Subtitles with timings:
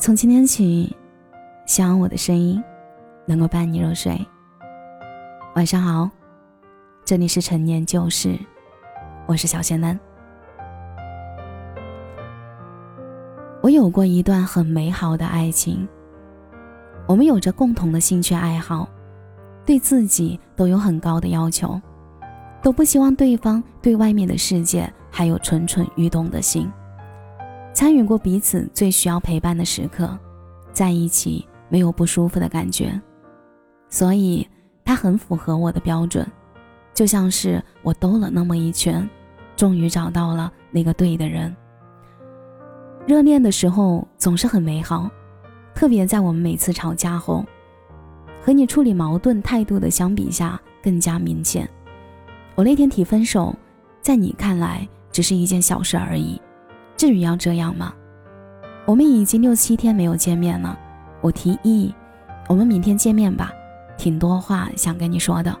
[0.00, 0.96] 从今天起，
[1.66, 2.62] 希望我的声音
[3.26, 4.16] 能够伴你入睡。
[5.56, 6.08] 晚上好，
[7.04, 8.38] 这里是陈年旧事，
[9.26, 9.98] 我是小仙男。
[13.60, 15.86] 我有过一段很美好的爱情，
[17.08, 18.88] 我们有着共同的兴趣爱好，
[19.66, 21.78] 对自己都有很高的要求，
[22.62, 26.70] 都不希望对方对外面的世界还有蠢蠢欲动的心。
[27.78, 30.18] 参与过彼此最需要陪伴的时刻，
[30.72, 33.00] 在一起没有不舒服的感觉，
[33.88, 34.44] 所以
[34.84, 36.26] 他很符合我的标准，
[36.92, 39.08] 就像是我兜了那么一圈，
[39.54, 41.54] 终于找到了那个对的人。
[43.06, 45.08] 热恋的时候总是很美好，
[45.72, 47.44] 特别在我们每次吵架后，
[48.42, 51.70] 和你处理矛盾态度的相比下更加明显。
[52.56, 53.54] 我那天提分手，
[54.02, 56.42] 在你看来只是一件小事而已。
[56.98, 57.94] 至于要这样吗？
[58.84, 60.76] 我们已经六七天没有见面了。
[61.20, 61.94] 我提议，
[62.48, 63.52] 我们明天见面吧，
[63.96, 65.56] 挺多话想跟你说的。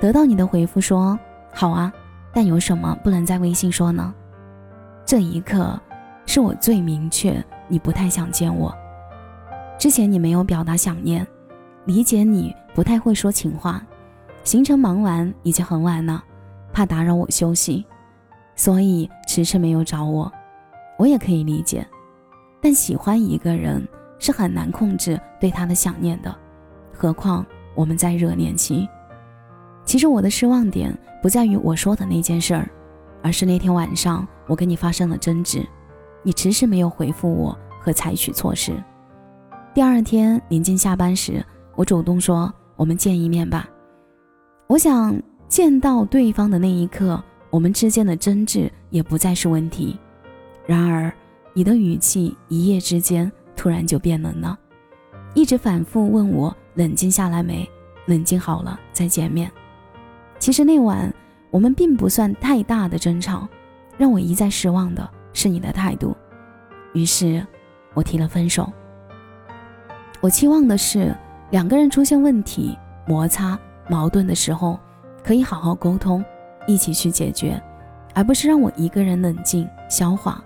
[0.00, 1.18] 得到你的回复说
[1.52, 1.92] 好啊，
[2.32, 4.14] 但有什么不能在微信说呢？
[5.04, 5.78] 这一刻，
[6.24, 8.74] 是我最明确你不太想见我。
[9.78, 11.26] 之前你没有表达想念，
[11.84, 13.82] 理解你不太会说情话，
[14.42, 16.24] 行程忙完已经很晚了，
[16.72, 17.84] 怕打扰我休息。
[18.56, 20.30] 所以迟迟没有找我，
[20.98, 21.86] 我也可以理解。
[22.60, 23.86] 但喜欢一个人
[24.18, 26.34] 是很难控制对他的想念的，
[26.92, 27.44] 何况
[27.74, 28.88] 我们在热恋期。
[29.84, 32.70] 其实我的失望点不在于我说的那件事儿，
[33.22, 35.66] 而是那天晚上我跟你发生了争执，
[36.22, 38.72] 你迟迟没有回复我和采取措施。
[39.74, 41.44] 第二天临近下班时，
[41.74, 43.68] 我主动说我们见一面吧。
[44.68, 47.22] 我想见到对方的那一刻。
[47.54, 49.96] 我们之间的争执也不再是问题，
[50.66, 51.12] 然而
[51.52, 54.58] 你的语气一夜之间突然就变冷了，
[55.34, 57.64] 一直反复问我冷静下来没？
[58.06, 59.48] 冷静好了再见面。
[60.40, 61.14] 其实那晚
[61.52, 63.46] 我们并不算太大的争吵，
[63.96, 66.12] 让我一再失望的是你的态度，
[66.92, 67.46] 于是
[67.94, 68.68] 我提了分手。
[70.20, 71.16] 我期望的是
[71.52, 72.76] 两个人出现问题、
[73.06, 73.56] 摩擦、
[73.88, 74.76] 矛盾的时候，
[75.22, 76.24] 可以好好沟通。
[76.66, 77.60] 一起去解决，
[78.14, 80.42] 而不是让我一个人冷静消化。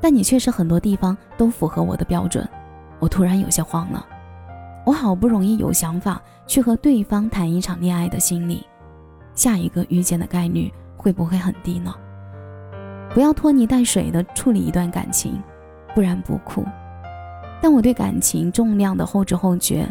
[0.00, 2.46] 但你确实很多地方都符合我的标准，
[2.98, 4.04] 我突然有些慌了。
[4.84, 8.66] 我好不容易有想法去和对方谈一场恋爱的心理，
[9.34, 11.94] 下一个遇见的概率会不会很低呢？
[13.14, 15.42] 不要拖泥带水的处理一段感情，
[15.94, 16.64] 不然不酷。
[17.62, 19.88] 但我对感情重量的后知后觉，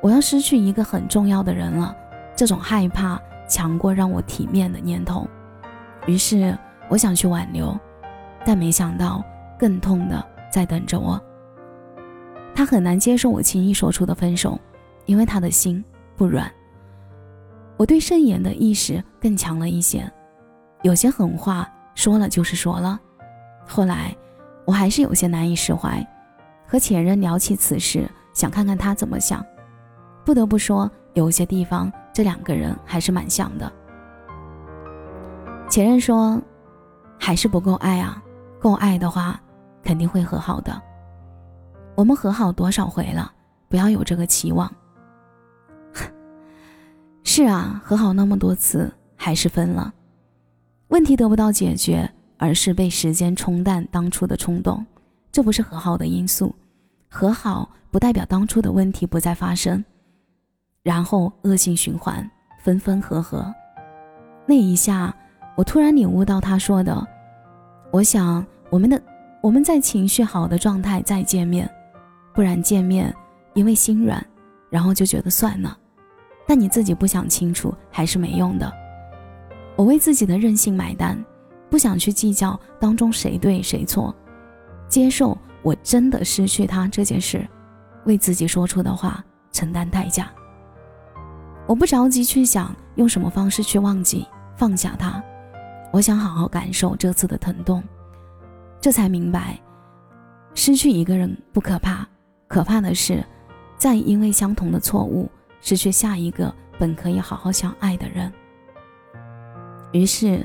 [0.00, 1.94] 我要失去一个很重要的人了，
[2.34, 3.20] 这种害怕。
[3.48, 5.28] 强过让我体面的念头，
[6.06, 6.56] 于是
[6.88, 7.78] 我想去挽留，
[8.44, 9.22] 但没想到
[9.58, 11.20] 更痛的在等着我。
[12.54, 14.58] 他很难接受我轻易说出的分手，
[15.06, 15.84] 因为他的心
[16.16, 16.50] 不软。
[17.76, 20.10] 我对慎言的意识更强了一些，
[20.82, 22.98] 有些狠话说了就是说了。
[23.66, 24.14] 后来
[24.64, 26.06] 我还是有些难以释怀，
[26.66, 29.44] 和前任聊起此事，想看看他怎么想。
[30.24, 31.92] 不得不说，有些地方。
[32.12, 33.72] 这两个人还是蛮像的。
[35.68, 36.40] 前任说
[37.18, 38.22] ：“还是不够爱啊，
[38.58, 39.40] 够爱的话，
[39.82, 40.80] 肯定会和好的。
[41.94, 43.32] 我们和好多少回了，
[43.68, 44.70] 不要有这个期望。”
[47.24, 49.92] 是啊，和好那么多次，还是分了。
[50.88, 54.84] 问题得不到解决，而是被时间冲淡当初的冲动，
[55.30, 56.54] 这不是和好的因素。
[57.08, 59.82] 和好不代表当初的问题不再发生。
[60.82, 62.28] 然后恶性循环，
[62.60, 63.54] 分分合合。
[64.46, 65.14] 那一下，
[65.56, 67.06] 我突然领悟到他说的
[67.92, 69.00] ：“我想我们的
[69.40, 71.70] 我们在情绪好的状态再见面，
[72.34, 73.14] 不然见面
[73.54, 74.24] 因为心软，
[74.70, 75.78] 然后就觉得算了。
[76.48, 78.72] 但你自己不想清楚，还是没用的。
[79.76, 81.16] 我为自己的任性买单，
[81.70, 84.12] 不想去计较当中谁对谁错，
[84.88, 87.46] 接受我真的失去他这件事，
[88.04, 90.28] 为自己说出的话承担代价。”
[91.66, 94.26] 我不着急去想用什么方式去忘记
[94.56, 95.22] 放下他，
[95.92, 97.82] 我想好好感受这次的疼痛，
[98.80, 99.58] 这才明白，
[100.54, 102.06] 失去一个人不可怕，
[102.48, 103.24] 可怕的是，
[103.76, 105.30] 再因为相同的错误
[105.60, 108.30] 失去下一个本可以好好相爱的人。
[109.92, 110.44] 于是，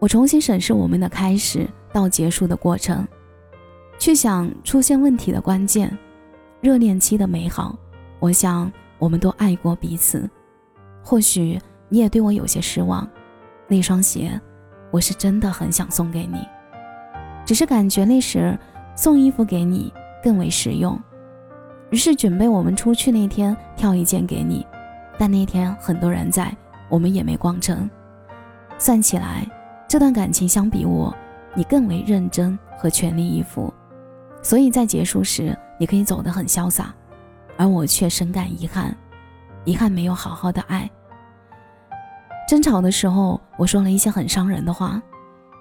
[0.00, 3.06] 我重新审视我们的开始到结束的过程，
[3.98, 5.96] 去想出现问题的关键，
[6.60, 7.78] 热恋期的美好，
[8.18, 8.70] 我想。
[8.98, 10.28] 我们都爱过彼此，
[11.02, 13.08] 或许你也对我有些失望。
[13.66, 14.40] 那双鞋，
[14.90, 16.46] 我是真的很想送给你，
[17.44, 18.58] 只是感觉那时
[18.94, 19.92] 送衣服给你，
[20.22, 20.98] 更为实用。
[21.90, 24.66] 于是准备我们出去那天挑一件给你，
[25.18, 26.54] 但那天很多人在，
[26.88, 27.88] 我们也没逛成。
[28.78, 29.46] 算起来，
[29.88, 31.14] 这段感情相比我，
[31.54, 33.72] 你更为认真和全力以赴，
[34.42, 36.94] 所以在结束时你可以走得很潇洒，
[37.56, 38.96] 而我却深感遗憾，
[39.64, 40.90] 遗憾没有好好的爱。
[42.48, 45.00] 争吵的时候，我说了一些很伤人的话，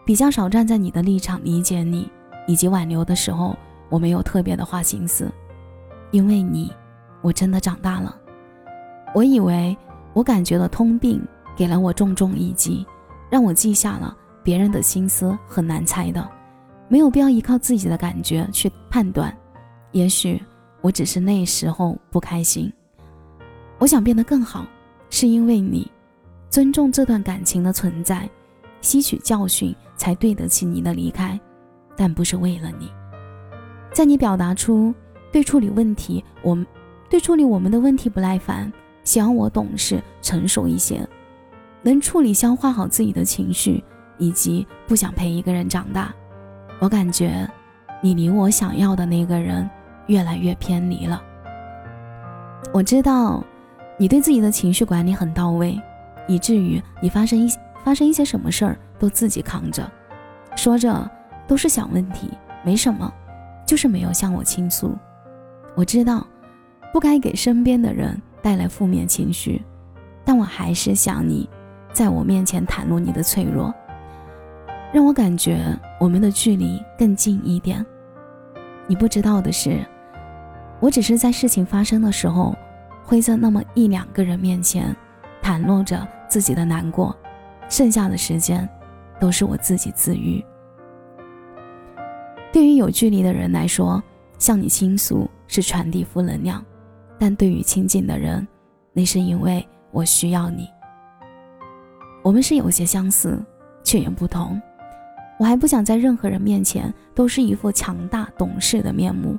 [0.06, 2.12] 比较少站在你的立场理解你，
[2.46, 3.56] 以及挽留的时候，
[3.90, 5.32] 我没有特别的花心思，
[6.12, 6.72] 因为你，
[7.22, 8.16] 我真的长大了。
[9.16, 9.78] 我以为
[10.14, 11.26] 我感觉了通病，
[11.56, 12.86] 给了我重重一击，
[13.30, 16.28] 让我记下了别人的心思很难猜的，
[16.90, 19.34] 没有必要依靠自己的感觉去判断。
[19.92, 20.42] 也许
[20.84, 22.72] 我只是那时候不开心，
[23.80, 24.66] 我想变得更好，
[25.10, 25.90] 是因为你。
[26.50, 28.30] 尊重这段感情的存在，
[28.82, 31.40] 吸取教训，才对得起你的离开，
[31.96, 32.92] 但不是为了你。
[33.94, 34.94] 在你表达出
[35.32, 36.68] 对处理问题，我们
[37.10, 38.72] 对处理我们的问题不耐烦，
[39.06, 41.08] 希望我懂事成熟一些，
[41.82, 43.82] 能处理消化好自己的情绪，
[44.20, 46.14] 以及不想陪一个人长大。
[46.80, 47.50] 我感觉
[48.02, 49.68] 你离我想要的那个人
[50.08, 51.22] 越来越偏离了。
[52.74, 53.44] 我知道
[53.98, 55.80] 你对自己的情绪管理很到位。
[56.26, 57.50] 以至于你发生一
[57.84, 59.86] 发生一些什么事儿都自己扛着，
[60.56, 61.12] 说着
[61.46, 62.30] 都是小问题，
[62.64, 63.14] 没什么，
[63.66, 64.98] 就是没有向我倾诉。
[65.76, 66.26] 我知道
[66.94, 69.62] 不该给身边的人带来负面情绪，
[70.24, 71.50] 但我还是想你
[71.92, 73.74] 在我面前袒露你的脆弱，
[74.94, 77.86] 让我感觉我们的距离更近一点。
[78.88, 79.86] 你不知道的是，
[80.84, 82.54] 我只是在事情发生的时候，
[83.06, 84.94] 会在那么一两个人面前。
[85.42, 87.16] 袒露着自己的难过，
[87.70, 88.68] 剩下的时间
[89.18, 90.44] 都是我自己自愈。
[92.52, 94.02] 对于有距离的人来说，
[94.38, 96.62] 向你倾诉是传递负能量；
[97.18, 98.46] 但对于亲近的人，
[98.92, 100.68] 那是因为我需要你。
[102.24, 103.42] 我们是有些相似，
[103.84, 104.62] 却也不同。
[105.40, 109.38] 我还不想在任何人面前都是一副强大懂事的面目。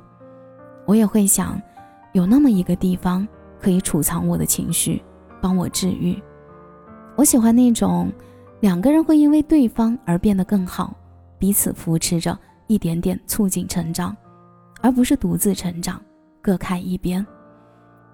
[0.85, 1.61] 我也会想，
[2.13, 3.27] 有那么一个地方
[3.59, 5.01] 可以储藏我的情绪。
[5.41, 6.19] 帮我治愈。
[7.15, 8.11] 我喜欢那种
[8.61, 10.97] 两个人会因为对方而变得更好，
[11.37, 12.35] 彼此扶持着，
[12.65, 14.17] 一点点促进成长，
[14.81, 16.01] 而不是独自成长，
[16.41, 17.23] 各开一边。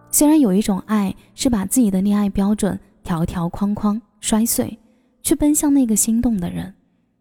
[0.09, 4.77] 虽然有一种爱是把自己的恋爱标准条条框框摔碎，
[5.23, 6.73] 去奔向那个心动的人，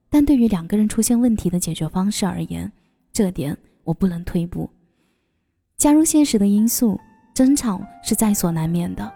[0.09, 2.71] 但对于两个人出现问题的解决方式而言，
[3.13, 4.69] 这点我不能退步。
[5.81, 7.01] 加入现实的因素，
[7.33, 9.11] 争吵是在所难免的。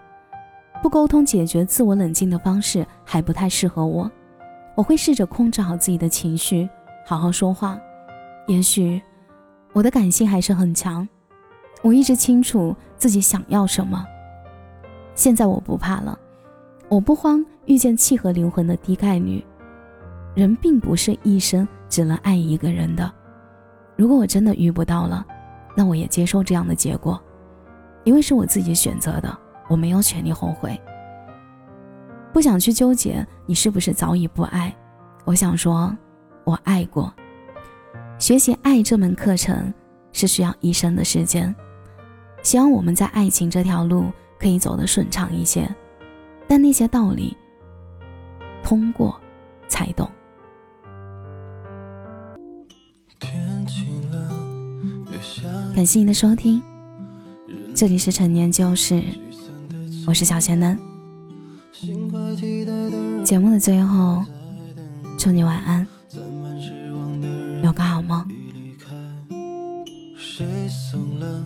[0.81, 4.11] 不沟通解决自我冷静的方式还不太适合我，
[4.73, 6.67] 我会试着控制好自己的情绪，
[7.05, 7.77] 好好说话。
[8.47, 8.99] 也许
[9.73, 11.07] 我的感性还是很强，
[11.83, 14.03] 我一直清楚自己想要什么。
[15.13, 16.17] 现在我不怕了，
[16.89, 19.45] 我不慌遇见契合灵魂的低概率。
[20.33, 23.13] 人并不是一生只能爱一个人的，
[23.95, 25.23] 如果我真的遇不到了，
[25.75, 27.21] 那我也接受这样的结果，
[28.03, 29.37] 因为是我自己选择的。
[29.67, 30.79] 我没有权利后悔，
[32.31, 34.71] 不想去纠结你是不是早已不爱。
[35.23, 35.91] 我想说，
[36.43, 37.11] 我爱过。
[38.19, 39.73] 学习爱这门课程
[40.13, 41.53] 是需要一生的时间，
[42.43, 45.67] 希望我们在爱情这条路可以走得顺畅一些。
[46.47, 47.35] 但那些道理，
[48.61, 49.19] 通过
[49.67, 50.07] 才懂。
[55.75, 56.63] 感谢您的收听，
[57.75, 59.03] 这里是陈年旧事。
[60.07, 60.79] 我是小贤男。
[63.25, 64.23] 节目的最后，
[65.17, 65.85] 祝你晚安，
[67.61, 68.25] 有个好梦。
[70.15, 71.45] 谁怂了？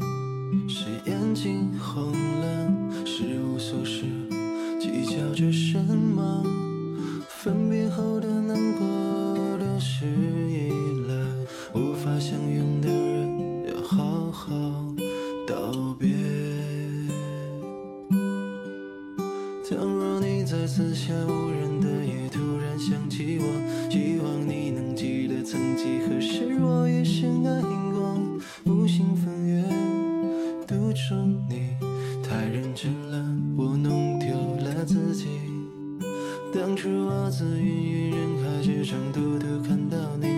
[0.67, 2.71] 谁眼睛红了？
[3.07, 4.03] 是无所事，
[4.79, 6.45] 计较着什么？
[7.27, 8.27] 分别后的
[26.39, 28.17] 几何时，我也深爱过。
[28.63, 29.61] 无心翻阅，
[30.65, 31.75] 独钟你，
[32.23, 33.17] 太认真了，
[33.57, 34.29] 我弄丢
[34.63, 35.27] 了自己。
[36.53, 40.28] 当初我自芸芸人海之中，独独看到你，